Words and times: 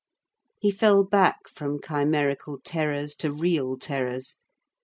He 0.57 0.71
fell 0.71 1.03
back 1.03 1.47
from 1.47 1.77
chimerical 1.79 2.57
terrors 2.63 3.13
to 3.17 3.31
real 3.31 3.77
terrors. 3.77 4.39